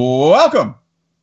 Welcome 0.00 0.74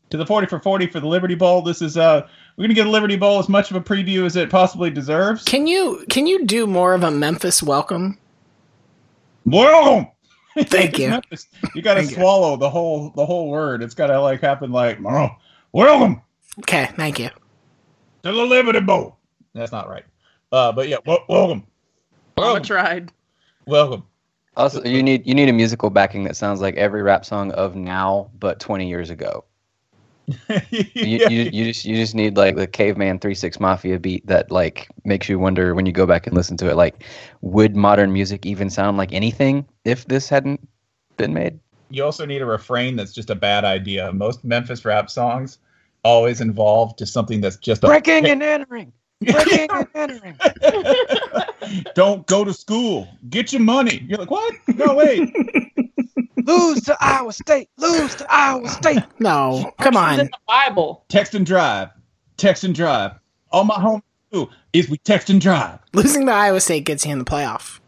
to 0.09 0.17
the 0.17 0.25
40 0.25 0.47
for 0.47 0.59
40 0.59 0.87
for 0.87 0.99
the 0.99 1.05
Liberty 1.05 1.35
Bowl. 1.35 1.61
This 1.61 1.79
is 1.79 1.95
uh 1.95 2.27
we're 2.57 2.63
gonna 2.63 2.73
give 2.73 2.85
the 2.85 2.91
Liberty 2.91 3.15
Bowl 3.15 3.37
as 3.37 3.47
much 3.47 3.69
of 3.69 3.77
a 3.77 3.81
preview 3.81 4.25
as 4.25 4.35
it 4.35 4.49
possibly 4.49 4.89
deserves. 4.89 5.43
Can 5.43 5.67
you 5.67 6.03
can 6.09 6.25
you 6.25 6.43
do 6.47 6.65
more 6.65 6.95
of 6.95 7.03
a 7.03 7.11
Memphis 7.11 7.61
welcome? 7.61 8.17
Welcome. 9.45 10.07
Thank 10.57 10.97
you. 10.97 11.09
Memphis. 11.09 11.45
You 11.75 11.83
gotta 11.83 11.99
Thank 11.99 12.13
you. 12.13 12.15
swallow 12.17 12.57
the 12.57 12.67
whole 12.67 13.11
the 13.11 13.23
whole 13.23 13.47
word. 13.51 13.83
It's 13.83 13.93
gotta 13.93 14.19
like 14.19 14.41
happen 14.41 14.71
like 14.71 14.97
oh, 15.05 15.29
welcome 15.71 16.23
Okay, 16.61 16.89
thank 16.97 17.19
you. 17.19 17.27
to 18.23 18.31
the 18.31 18.31
Liberty 18.31 18.79
Bowl. 18.79 19.17
That's 19.53 19.71
not 19.71 19.87
right. 19.87 20.05
Uh 20.51 20.71
but 20.71 20.87
yeah, 20.87 20.97
wel- 21.05 21.25
welcome. 21.29 21.59
Mama 22.37 22.53
Welcome. 22.53 22.63
tried. 22.63 23.11
welcome. 23.67 24.03
Also, 24.55 24.83
you 24.83 25.01
need 25.01 25.25
you 25.25 25.33
need 25.33 25.49
a 25.49 25.53
musical 25.53 25.89
backing 25.89 26.23
that 26.25 26.35
sounds 26.35 26.61
like 26.61 26.75
every 26.75 27.01
rap 27.01 27.25
song 27.25 27.51
of 27.53 27.75
now, 27.75 28.29
but 28.39 28.59
20 28.59 28.87
years 28.87 29.09
ago. 29.09 29.43
You, 30.95 31.19
Yeah. 31.19 31.29
you, 31.29 31.49
you 31.51 31.65
just 31.65 31.83
you 31.85 31.95
just 31.97 32.15
need 32.15 32.37
like 32.37 32.55
the 32.55 32.67
caveman 32.67 33.19
three 33.19 33.35
six 33.35 33.59
mafia 33.59 33.99
beat 33.99 34.25
that 34.27 34.51
like 34.51 34.87
makes 35.03 35.27
you 35.27 35.37
wonder 35.37 35.75
when 35.75 35.85
you 35.85 35.91
go 35.91 36.05
back 36.05 36.27
and 36.27 36.35
listen 36.35 36.55
to 36.57 36.69
it. 36.69 36.75
Like, 36.75 37.03
would 37.41 37.75
modern 37.75 38.13
music 38.13 38.45
even 38.45 38.69
sound 38.69 38.97
like 38.97 39.11
anything 39.11 39.65
if 39.83 40.05
this 40.05 40.29
hadn't 40.29 40.65
been 41.17 41.33
made? 41.33 41.59
you 41.89 42.03
also 42.03 42.25
need 42.25 42.41
a 42.41 42.45
refrain 42.45 42.95
that's 42.95 43.13
just 43.13 43.29
a 43.29 43.35
bad 43.35 43.65
idea. 43.65 44.11
Most 44.13 44.43
Memphis 44.43 44.83
rap 44.83 45.09
songs 45.09 45.59
always 46.03 46.41
involve 46.41 46.97
just 46.97 47.13
something 47.13 47.39
that's 47.39 47.57
just 47.57 47.83
a 47.83 47.87
Breaking 47.87 48.25
and 48.25 48.41
entering, 48.41 48.91
breaking 49.21 49.69
and 49.71 49.87
entering. 49.93 50.39
Don't 51.95 52.25
go 52.27 52.43
to 52.43 52.53
school. 52.53 53.07
Get 53.29 53.51
your 53.53 53.61
money. 53.61 54.03
You're 54.07 54.19
like, 54.19 54.31
what? 54.31 54.53
No, 54.67 54.95
wait. 54.95 55.33
Lose 56.45 56.81
to 56.81 56.97
Iowa 56.99 57.31
State. 57.31 57.69
Lose 57.77 58.15
to 58.15 58.25
Iowa 58.31 58.67
State. 58.69 59.03
No, 59.19 59.71
come 59.79 59.95
on. 59.95 60.19
in 60.19 60.25
the 60.25 60.31
Bible. 60.47 61.05
text 61.07 61.33
and 61.35 61.45
drive. 61.45 61.89
Text 62.37 62.63
and 62.65 62.75
drive. 62.75 63.13
All 63.51 63.63
my 63.63 63.79
home 63.79 64.03
do 64.31 64.49
is 64.73 64.89
we 64.89 64.97
text 64.97 65.29
and 65.29 65.39
drive. 65.39 65.79
Losing 65.93 66.25
to 66.25 66.31
Iowa 66.33 66.59
State 66.59 66.83
gets 66.83 67.05
you 67.05 67.11
in 67.13 67.19
the 67.19 67.25
playoff. 67.25 67.79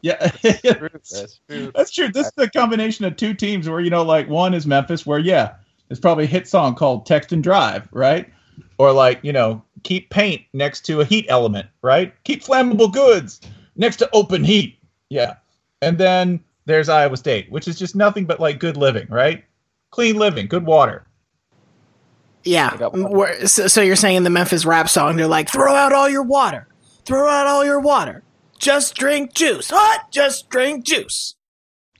Yeah. 0.00 0.30
That's 0.42 1.40
true. 1.48 1.72
That's 1.74 1.90
true. 1.90 2.08
This 2.08 2.26
is 2.26 2.32
a 2.38 2.48
combination 2.48 3.04
of 3.04 3.16
two 3.16 3.34
teams 3.34 3.68
where, 3.68 3.80
you 3.80 3.90
know, 3.90 4.02
like 4.02 4.28
one 4.28 4.54
is 4.54 4.66
Memphis, 4.66 5.04
where, 5.04 5.18
yeah, 5.18 5.54
there's 5.88 6.00
probably 6.00 6.24
a 6.24 6.28
hit 6.28 6.46
song 6.48 6.74
called 6.74 7.04
Text 7.06 7.32
and 7.32 7.42
Drive, 7.42 7.88
right? 7.92 8.30
Or 8.78 8.92
like, 8.92 9.20
you 9.22 9.32
know, 9.32 9.62
keep 9.82 10.10
paint 10.10 10.42
next 10.52 10.82
to 10.86 11.00
a 11.00 11.04
heat 11.04 11.26
element, 11.28 11.68
right? 11.82 12.12
Keep 12.24 12.42
flammable 12.42 12.92
goods 12.92 13.40
next 13.76 13.96
to 13.96 14.10
open 14.12 14.42
heat. 14.44 14.78
Yeah. 15.10 15.34
And 15.82 15.98
then 15.98 16.40
there's 16.66 16.88
Iowa 16.88 17.16
State, 17.16 17.50
which 17.52 17.68
is 17.68 17.78
just 17.78 17.94
nothing 17.94 18.24
but 18.24 18.40
like 18.40 18.58
good 18.58 18.76
living, 18.76 19.06
right? 19.10 19.44
Clean 19.90 20.16
living, 20.16 20.46
good 20.46 20.66
water. 20.66 21.06
Yeah. 22.42 22.70
I 22.72 22.76
got 22.76 22.92
one. 22.92 23.10
Where- 23.12 23.46
So, 23.46 23.68
so 23.68 23.80
you're 23.80 23.96
saying 23.96 24.16
in 24.16 24.24
the 24.24 24.30
Memphis 24.30 24.64
rap 24.64 24.88
song, 24.88 25.16
they're 25.16 25.26
like, 25.26 25.48
throw 25.48 25.74
out 25.74 25.92
all 25.92 26.08
your 26.08 26.22
water. 26.24 26.66
Throw 27.04 27.28
out 27.28 27.46
all 27.46 27.64
your 27.64 27.80
water. 27.80 28.22
Just 28.58 28.94
drink 28.96 29.34
juice. 29.34 29.70
Hot, 29.70 30.10
just 30.10 30.48
drink 30.48 30.84
juice. 30.84 31.34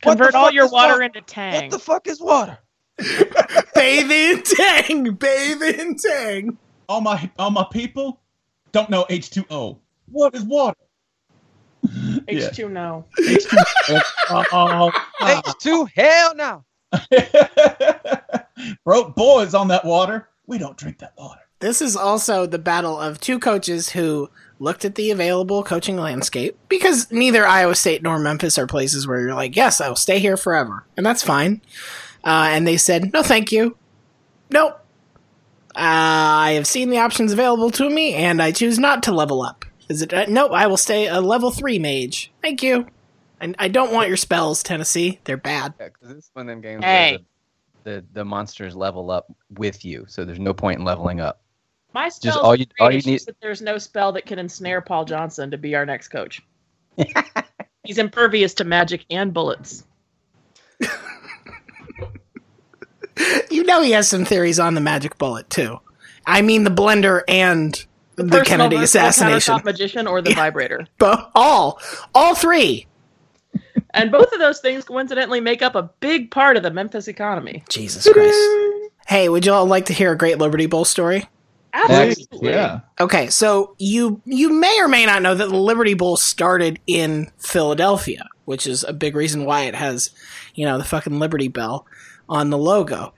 Convert 0.02 0.34
all 0.34 0.50
your 0.50 0.68
water 0.68 0.92
water? 0.94 1.02
into 1.02 1.20
Tang. 1.22 1.62
What 1.62 1.70
the 1.70 1.78
fuck 1.78 2.06
is 2.06 2.20
water? 2.20 2.58
Bathe 2.98 4.10
in 4.10 4.42
tang. 4.42 5.12
Bathe 5.12 5.62
in 5.62 5.96
tang. 5.96 6.58
All 6.88 7.00
my 7.00 7.30
all 7.38 7.50
my 7.50 7.66
people 7.72 8.20
don't 8.72 8.90
know 8.90 9.04
H2O. 9.08 9.78
What 10.10 10.34
is 10.34 10.44
water? 10.44 10.76
H2 11.86 12.70
no. 12.70 13.04
Oh, 14.30 14.90
H2, 15.20 15.88
hell 15.94 16.34
no. 16.34 16.64
Broke 18.84 19.14
boys 19.14 19.54
on 19.54 19.68
that 19.68 19.84
water. 19.84 20.28
We 20.46 20.58
don't 20.58 20.76
drink 20.76 20.98
that 20.98 21.12
water. 21.18 21.40
This 21.60 21.80
is 21.80 21.96
also 21.96 22.46
the 22.46 22.58
battle 22.58 23.00
of 23.00 23.20
two 23.20 23.38
coaches 23.38 23.90
who 23.90 24.28
looked 24.58 24.84
at 24.84 24.94
the 24.94 25.10
available 25.10 25.62
coaching 25.62 25.96
landscape 25.96 26.58
because 26.68 27.10
neither 27.10 27.46
Iowa 27.46 27.74
State 27.74 28.02
nor 28.02 28.18
Memphis 28.18 28.58
are 28.58 28.66
places 28.66 29.06
where 29.06 29.20
you're 29.20 29.34
like, 29.34 29.56
yes, 29.56 29.80
I'll 29.80 29.96
stay 29.96 30.18
here 30.18 30.36
forever. 30.36 30.84
And 30.96 31.04
that's 31.04 31.22
fine. 31.22 31.60
Uh, 32.24 32.48
and 32.50 32.66
they 32.66 32.76
said, 32.76 33.12
no, 33.12 33.22
thank 33.22 33.52
you. 33.52 33.76
Nope. 34.50 34.80
Uh, 35.76 35.78
I 35.78 36.52
have 36.52 36.66
seen 36.66 36.90
the 36.90 36.98
options 36.98 37.32
available 37.32 37.70
to 37.72 37.90
me 37.90 38.14
and 38.14 38.40
I 38.40 38.52
choose 38.52 38.78
not 38.78 39.02
to 39.04 39.12
level 39.12 39.42
up. 39.42 39.64
Is 39.88 40.02
it? 40.02 40.14
Uh, 40.14 40.24
nope, 40.28 40.52
I 40.52 40.66
will 40.68 40.76
stay 40.76 41.08
a 41.08 41.20
level 41.20 41.50
three 41.50 41.78
mage. 41.78 42.32
Thank 42.42 42.62
you. 42.62 42.86
And 43.40 43.56
I 43.58 43.68
don't 43.68 43.92
want 43.92 44.08
your 44.08 44.16
spells, 44.16 44.62
Tennessee. 44.62 45.20
They're 45.24 45.36
bad. 45.36 45.74
Yeah, 45.78 45.88
'cause 45.88 46.08
this 46.08 46.24
is 46.24 46.30
one 46.32 46.48
of 46.48 46.52
them 46.54 46.60
games 46.62 46.84
Hey. 46.84 47.18
where 47.82 47.94
the, 47.96 48.00
the, 48.00 48.06
the 48.20 48.24
monsters 48.24 48.74
level 48.76 49.10
up 49.10 49.26
with 49.50 49.84
you, 49.84 50.04
so 50.08 50.24
there's 50.24 50.38
no 50.38 50.54
point 50.54 50.78
in 50.78 50.84
leveling 50.86 51.20
up. 51.20 51.42
My 51.92 52.08
spell 52.08 52.38
all 52.40 52.54
you- 52.56 52.66
all 52.80 52.90
you 52.90 52.98
It's 52.98 53.06
just 53.06 53.26
that 53.26 53.36
there's 53.42 53.60
no 53.60 53.76
spell 53.78 54.12
that 54.12 54.24
can 54.24 54.38
ensnare 54.38 54.80
Paul 54.80 55.04
Johnson 55.04 55.50
to 55.50 55.58
be 55.58 55.74
our 55.74 55.84
next 55.84 56.08
coach. 56.08 56.40
He's 57.84 57.98
impervious 57.98 58.54
to 58.54 58.64
magic 58.64 59.04
and 59.10 59.34
bullets. 59.34 59.84
You 63.50 63.62
know 63.64 63.82
he 63.82 63.92
has 63.92 64.08
some 64.08 64.24
theories 64.24 64.58
on 64.58 64.74
the 64.74 64.80
magic 64.80 65.18
bullet, 65.18 65.48
too. 65.50 65.78
I 66.26 66.42
mean, 66.42 66.64
the 66.64 66.70
blender 66.70 67.22
and 67.28 67.72
the, 68.16 68.24
Personal 68.24 68.44
Kennedy 68.44 68.76
assassination. 68.82 69.54
countertop 69.54 69.64
magician 69.64 70.06
or 70.06 70.22
the 70.22 70.30
Yeah. 70.30 70.36
vibrator. 70.36 70.86
Bo- 70.98 71.28
all, 71.34 71.80
all 72.14 72.34
three. 72.34 72.86
And 73.90 74.10
both 74.10 74.32
of 74.32 74.38
those 74.40 74.60
things 74.60 74.84
coincidentally 74.84 75.40
make 75.40 75.62
up 75.62 75.74
a 75.76 75.84
big 76.00 76.30
part 76.30 76.56
of 76.56 76.62
the 76.64 76.70
Memphis 76.70 77.06
economy. 77.06 77.62
Jesus 77.68 78.08
Christ. 78.12 78.38
Hey, 79.06 79.28
would 79.28 79.46
y'all 79.46 79.66
like 79.66 79.86
to 79.86 79.92
hear 79.92 80.10
a 80.12 80.16
great 80.18 80.38
Liberty 80.38 80.66
Bowl 80.66 80.84
story? 80.84 81.28
Absolutely. 81.72 82.50
Yeah. 82.50 82.80
Okay, 83.00 83.28
so 83.28 83.74
you 83.78 84.20
you 84.24 84.50
may 84.52 84.76
or 84.80 84.86
may 84.88 85.06
not 85.06 85.22
know 85.22 85.34
that 85.34 85.48
the 85.48 85.56
Liberty 85.56 85.94
Bowl 85.94 86.16
started 86.16 86.78
in 86.86 87.30
Philadelphia, 87.38 88.26
which 88.44 88.66
is 88.66 88.84
a 88.84 88.92
big 88.92 89.14
reason 89.14 89.44
why 89.44 89.62
it 89.62 89.74
has, 89.74 90.10
you 90.54 90.64
know, 90.64 90.78
the 90.78 90.84
fucking 90.84 91.18
Liberty 91.18 91.48
Bell 91.48 91.86
on 92.28 92.50
the 92.50 92.58
logo. 92.58 93.12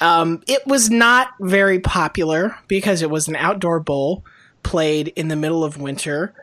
Um, 0.00 0.42
it 0.46 0.66
was 0.66 0.90
not 0.90 1.28
very 1.40 1.80
popular 1.80 2.56
because 2.68 3.02
it 3.02 3.10
was 3.10 3.28
an 3.28 3.36
outdoor 3.36 3.80
bowl 3.80 4.24
played 4.62 5.08
in 5.08 5.28
the 5.28 5.36
middle 5.36 5.64
of 5.64 5.78
winter 5.78 6.34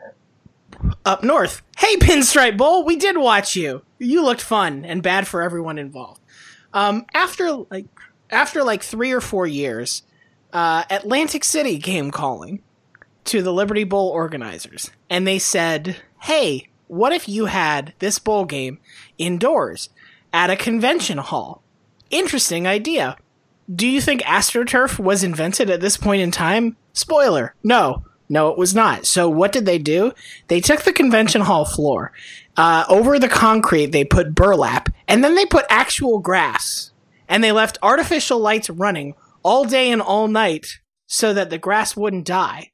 up 1.04 1.22
north. 1.22 1.62
Hey, 1.78 1.96
Pinstripe 1.96 2.56
Bowl, 2.56 2.84
we 2.84 2.96
did 2.96 3.16
watch 3.16 3.54
you. 3.54 3.82
You 3.98 4.24
looked 4.24 4.40
fun 4.40 4.84
and 4.84 5.02
bad 5.02 5.26
for 5.26 5.42
everyone 5.42 5.78
involved. 5.78 6.20
Um, 6.72 7.06
after 7.14 7.50
like 7.70 7.86
after 8.30 8.64
like 8.64 8.82
three 8.82 9.12
or 9.12 9.20
four 9.20 9.46
years, 9.46 10.02
uh, 10.52 10.84
Atlantic 10.90 11.44
City 11.44 11.78
came 11.78 12.10
calling 12.10 12.62
to 13.26 13.42
the 13.42 13.52
Liberty 13.52 13.84
Bowl 13.84 14.08
organizers, 14.08 14.90
and 15.08 15.26
they 15.26 15.38
said, 15.38 15.96
"Hey, 16.22 16.68
what 16.86 17.12
if 17.12 17.28
you 17.28 17.46
had 17.46 17.94
this 17.98 18.18
bowl 18.18 18.44
game 18.44 18.78
indoors 19.18 19.88
at 20.32 20.50
a 20.50 20.56
convention 20.56 21.18
hall? 21.18 21.62
Interesting 22.10 22.66
idea. 22.66 23.16
Do 23.72 23.86
you 23.86 24.00
think 24.00 24.22
AstroTurf 24.22 24.98
was 24.98 25.24
invented 25.24 25.70
at 25.70 25.80
this 25.80 25.96
point 25.96 26.22
in 26.22 26.30
time? 26.30 26.76
Spoiler: 26.92 27.54
No, 27.62 28.04
no, 28.28 28.48
it 28.48 28.58
was 28.58 28.74
not. 28.74 29.06
So 29.06 29.28
what 29.28 29.52
did 29.52 29.66
they 29.66 29.78
do? 29.78 30.12
They 30.48 30.60
took 30.60 30.82
the 30.82 30.92
convention 30.92 31.40
hall 31.42 31.64
floor. 31.64 32.12
Uh, 32.56 32.84
over 32.88 33.18
the 33.18 33.28
concrete, 33.28 33.86
they 33.86 34.04
put 34.04 34.34
burlap, 34.34 34.88
and 35.08 35.24
then 35.24 35.34
they 35.34 35.46
put 35.46 35.66
actual 35.68 36.20
grass, 36.20 36.92
and 37.28 37.42
they 37.42 37.52
left 37.52 37.78
artificial 37.82 38.38
lights 38.38 38.70
running 38.70 39.14
all 39.42 39.64
day 39.64 39.90
and 39.90 40.00
all 40.00 40.28
night 40.28 40.78
so 41.06 41.34
that 41.34 41.50
the 41.50 41.58
grass 41.58 41.96
wouldn't 41.96 42.26
die. 42.26 42.70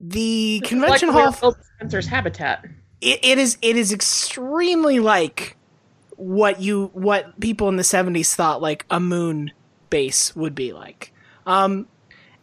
The 0.00 0.62
convention 0.64 1.08
like 1.08 1.24
hall 1.24 1.36
built 1.40 1.58
Spencer's 1.76 2.06
habitat. 2.06 2.64
It, 3.00 3.20
it 3.22 3.38
is 3.38 3.58
it 3.62 3.76
is 3.76 3.92
extremely 3.92 5.00
like 5.00 5.56
what 6.16 6.60
you 6.60 6.90
what 6.94 7.38
people 7.40 7.68
in 7.68 7.76
the 7.76 7.82
70s 7.82 8.34
thought 8.34 8.60
like 8.60 8.84
a 8.90 9.00
moon 9.00 9.52
base 9.90 10.34
would 10.34 10.54
be 10.54 10.72
like. 10.72 11.12
Um 11.46 11.86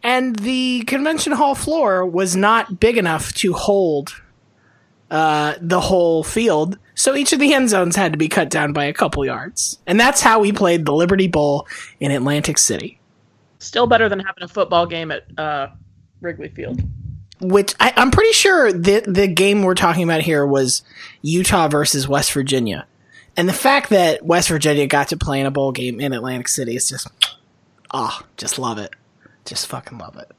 and 0.04 0.36
the 0.38 0.84
convention 0.84 1.34
hall 1.34 1.56
floor 1.56 2.06
was 2.06 2.36
not 2.36 2.80
big 2.80 2.98
enough 2.98 3.34
to 3.36 3.54
hold 3.54 4.22
uh 5.12 5.56
the 5.62 5.82
whole 5.82 6.24
field 6.24 6.78
so 6.96 7.14
each 7.14 7.34
of 7.34 7.40
the 7.40 7.54
end 7.54 7.70
zones 7.70 7.96
had 7.96 8.14
to 8.14 8.18
be 8.18 8.30
cut 8.30 8.50
down 8.50 8.72
by 8.72 8.86
a 8.86 8.94
couple 8.94 9.26
yards. 9.26 9.80
And 9.86 10.00
that's 10.00 10.22
how 10.22 10.40
we 10.40 10.54
played 10.54 10.86
the 10.86 10.94
liberty 10.94 11.28
bowl 11.28 11.68
in 12.00 12.12
atlantic 12.12 12.58
city. 12.58 13.00
Still 13.60 13.86
better 13.86 14.08
than 14.08 14.20
having 14.20 14.44
a 14.44 14.48
football 14.48 14.86
game 14.86 15.12
at 15.12 15.26
uh, 15.38 15.68
Wrigley 16.22 16.50
Field. 16.50 16.82
Which 17.40 17.74
I, 17.80 17.94
I'm 17.96 18.12
pretty 18.12 18.34
sure 18.34 18.72
the 18.72 19.02
the 19.02 19.28
game 19.28 19.64
we're 19.64 19.76
talking 19.76 20.04
about 20.04 20.22
here 20.22 20.46
was 20.46 20.84
Utah 21.22 21.68
versus 21.68 22.08
West 22.08 22.32
Virginia, 22.34 22.88
and 23.36 23.48
the 23.50 23.54
fact 23.54 23.90
that 23.90 24.26
West 24.26 24.50
Virginia 24.50 24.88
got 24.88 25.10
to 25.10 25.18
play 25.18 25.40
in 25.40 25.46
a 25.46 25.52
bowl 25.52 25.72
game 25.72 26.00
in 26.00 26.14
Atlantic 26.14 26.48
City 26.48 26.76
is 26.76 26.90
just, 26.90 27.08
ah, 27.92 28.24
just 28.38 28.58
love 28.58 28.78
it, 28.78 28.92
just 29.46 29.68
fucking 29.68 29.98
love 29.98 30.18
it. 30.18 30.32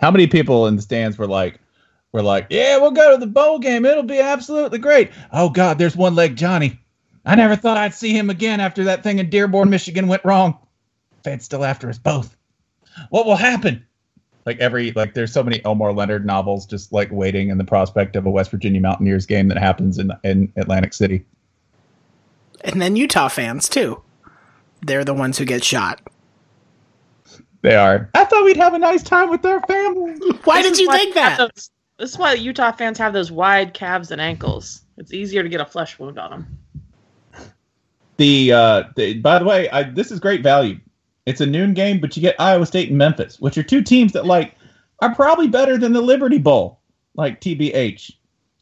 How 0.00 0.10
many 0.10 0.26
people 0.26 0.66
in 0.66 0.76
the 0.76 0.82
stands 0.82 1.18
were 1.18 1.26
like, 1.26 1.58
were 2.12 2.22
like, 2.22 2.46
yeah, 2.50 2.76
we'll 2.78 2.90
go 2.90 3.12
to 3.12 3.18
the 3.18 3.26
bowl 3.26 3.58
game. 3.58 3.84
It'll 3.84 4.02
be 4.02 4.20
absolutely 4.20 4.78
great. 4.78 5.10
Oh 5.32 5.48
God, 5.48 5.78
there's 5.78 5.96
one 5.96 6.14
leg 6.14 6.36
Johnny. 6.36 6.78
I 7.24 7.34
never 7.34 7.54
thought 7.54 7.76
I'd 7.76 7.94
see 7.94 8.12
him 8.16 8.30
again 8.30 8.60
after 8.60 8.84
that 8.84 9.02
thing 9.02 9.18
in 9.18 9.28
Dearborn, 9.28 9.68
Michigan 9.68 10.08
went 10.08 10.24
wrong. 10.24 10.58
Fed's 11.22 11.44
still 11.44 11.64
after 11.64 11.88
us 11.88 11.98
both. 11.98 12.34
What 13.10 13.26
will 13.26 13.36
happen? 13.36 13.86
Like 14.46 14.58
every 14.58 14.92
like, 14.92 15.14
there's 15.14 15.32
so 15.32 15.42
many 15.42 15.62
Elmore 15.64 15.92
Leonard 15.92 16.24
novels 16.24 16.66
just 16.66 16.92
like 16.92 17.10
waiting 17.12 17.50
in 17.50 17.58
the 17.58 17.64
prospect 17.64 18.16
of 18.16 18.26
a 18.26 18.30
West 18.30 18.50
Virginia 18.50 18.80
Mountaineers 18.80 19.26
game 19.26 19.48
that 19.48 19.58
happens 19.58 19.98
in 19.98 20.10
in 20.24 20.52
Atlantic 20.56 20.92
City. 20.94 21.24
And 22.62 22.80
then 22.80 22.96
Utah 22.96 23.28
fans 23.28 23.68
too. 23.68 24.02
They're 24.82 25.04
the 25.04 25.14
ones 25.14 25.36
who 25.38 25.44
get 25.44 25.62
shot. 25.62 26.00
They 27.62 27.74
are. 27.76 28.08
I 28.14 28.24
thought 28.24 28.44
we'd 28.44 28.56
have 28.56 28.72
a 28.74 28.78
nice 28.78 29.02
time 29.02 29.28
with 29.28 29.44
our 29.44 29.60
family. 29.66 30.12
Why 30.44 30.62
This 30.62 30.72
did 30.72 30.80
you 30.80 30.86
why 30.88 30.96
think 30.98 31.14
that? 31.14 31.36
those- 31.38 31.70
this 31.98 32.12
is 32.12 32.18
why 32.18 32.32
Utah 32.32 32.72
fans 32.72 32.96
have 32.96 33.12
those 33.12 33.30
wide 33.30 33.74
calves 33.74 34.10
and 34.10 34.22
ankles. 34.22 34.80
It's 34.96 35.12
easier 35.12 35.42
to 35.42 35.50
get 35.50 35.60
a 35.60 35.66
flesh 35.66 35.98
wound 35.98 36.18
on 36.18 36.30
them. 36.30 36.58
The, 38.16 38.52
uh, 38.52 38.84
the 38.96 39.18
by 39.20 39.38
the 39.38 39.44
way, 39.44 39.68
I, 39.68 39.82
this 39.82 40.10
is 40.10 40.18
great 40.18 40.42
value. 40.42 40.80
It's 41.30 41.40
a 41.40 41.46
noon 41.46 41.74
game, 41.74 42.00
but 42.00 42.16
you 42.16 42.20
get 42.20 42.40
Iowa 42.40 42.66
State 42.66 42.88
and 42.88 42.98
Memphis, 42.98 43.40
which 43.40 43.56
are 43.56 43.62
two 43.62 43.82
teams 43.82 44.12
that 44.12 44.26
like 44.26 44.56
are 44.98 45.14
probably 45.14 45.46
better 45.46 45.78
than 45.78 45.92
the 45.92 46.00
Liberty 46.00 46.38
Bowl, 46.38 46.80
like 47.14 47.40
TBH. 47.40 48.12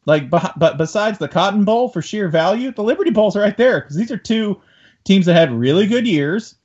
Like, 0.05 0.29
but 0.29 0.77
besides 0.77 1.17
the 1.17 1.27
Cotton 1.27 1.65
Bowl 1.65 1.89
for 1.89 2.01
sheer 2.01 2.29
value, 2.29 2.71
the 2.71 2.83
Liberty 2.83 3.11
Bowl's 3.11 3.35
are 3.35 3.41
right 3.41 3.57
there 3.57 3.81
because 3.81 3.95
these 3.95 4.11
are 4.11 4.17
two 4.17 4.61
teams 5.03 5.25
that 5.25 5.33
had 5.33 5.51
really 5.51 5.87
good 5.87 6.07
years, 6.07 6.55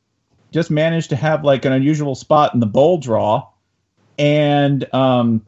just 0.53 0.71
managed 0.71 1.11
to 1.11 1.17
have 1.17 1.43
like 1.43 1.65
an 1.65 1.73
unusual 1.73 2.15
spot 2.15 2.55
in 2.55 2.61
the 2.61 2.67
bowl 2.67 2.99
draw, 2.99 3.49
and 4.19 4.93
um, 4.95 5.45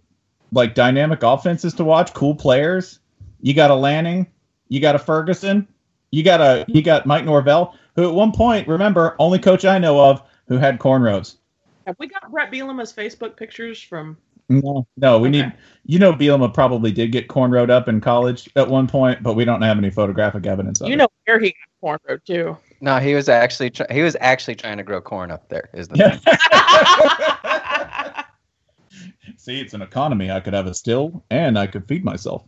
like 0.53 0.75
dynamic 0.75 1.23
offenses 1.23 1.75
to 1.75 1.85
watch, 1.85 2.13
cool 2.15 2.35
players. 2.35 2.99
You 3.41 3.55
got 3.55 3.71
a 3.71 3.75
Lanning, 3.75 4.27
you 4.69 4.81
got 4.81 4.95
a 4.95 4.99
Ferguson, 4.99 5.69
you 6.17 6.23
got 6.23 6.41
a 6.41 6.65
you 6.67 6.81
got 6.81 7.05
Mike 7.05 7.27
Norvell, 7.27 7.75
who 7.95 8.09
at 8.09 8.15
one 8.15 8.33
point, 8.33 8.67
remember, 8.67 9.15
only 9.19 9.39
coach 9.39 9.67
I 9.67 9.79
know 9.79 10.01
of 10.01 10.23
who 10.49 10.57
had 10.57 10.79
cornrows. 10.79 11.37
Have 11.87 11.97
we 11.99 12.09
got 12.09 12.31
Bret 12.31 12.51
Bielema's 12.51 12.91
Facebook 12.93 13.37
pictures 13.37 13.83
from? 13.83 14.17
No, 14.49 14.87
no, 14.97 15.19
we 15.19 15.29
Okay. 15.29 15.43
need. 15.43 15.53
You 15.85 15.99
know, 15.99 16.15
Bielema 16.15 16.53
probably 16.55 16.91
did 16.91 17.13
get 17.13 17.29
cornrowed 17.29 17.69
up 17.69 17.87
in 17.87 18.01
college 18.01 18.49
at 18.57 18.67
one 18.67 18.87
point, 18.87 19.23
but 19.23 19.35
we 19.35 19.45
don't 19.45 19.61
have 19.61 19.77
any 19.77 19.91
photographic 19.91 20.47
evidence 20.47 20.81
of 20.81 20.89
You 20.89 20.95
it. 20.95 20.97
know 20.97 21.09
where 21.27 21.39
he 21.39 21.55
got 21.83 22.01
cornrowed 22.01 22.25
too. 22.25 22.57
No, 22.81 22.97
he 22.99 23.15
was 23.15 23.29
actually 23.29 23.69
try- 23.71 23.87
he 23.91 24.01
was 24.03 24.17
actually 24.21 24.55
trying 24.55 24.79
to 24.79 24.85
grow 24.85 25.03
corn 25.03 25.31
up 25.31 25.49
there. 25.51 25.69
Is 25.75 25.89
the 25.89 25.99
Yeah. 25.99 28.23
See, 29.37 29.61
it's 29.61 29.75
an 29.75 29.83
economy. 29.83 30.31
I 30.31 30.41
could 30.41 30.55
have 30.55 30.67
a 30.67 30.75
still, 30.75 31.25
and 31.31 31.59
I 31.59 31.67
could 31.67 31.87
feed 31.87 32.05
myself. 32.05 32.45